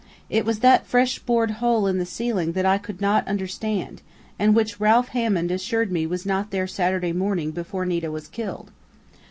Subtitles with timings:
[0.31, 4.01] It was that fresh bored hole in the ceiling that I could not understand,
[4.39, 8.71] and which Ralph Hammond assured me was not there Saturday morning before Nita was killed....